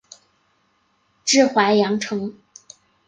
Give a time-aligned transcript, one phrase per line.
[1.25, 2.33] 治淮阳城。